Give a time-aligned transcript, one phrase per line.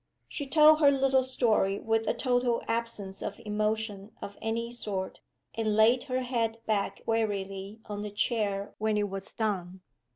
[0.27, 5.21] She told her little story with a total absence of emotion of any sort,
[5.53, 9.81] and laid her head back wearily on the chair when it was done.